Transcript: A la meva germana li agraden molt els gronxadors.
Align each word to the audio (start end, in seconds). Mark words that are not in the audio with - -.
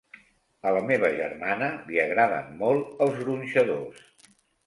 A 0.69 0.69
la 0.75 0.79
meva 0.91 1.09
germana 1.17 1.67
li 1.89 2.01
agraden 2.05 2.49
molt 2.63 3.05
els 3.07 3.19
gronxadors. 3.21 4.01